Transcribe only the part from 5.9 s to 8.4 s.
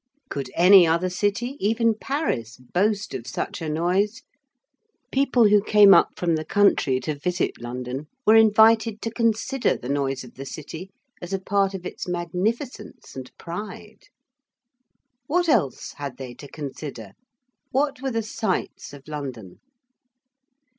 up from the country to visit London were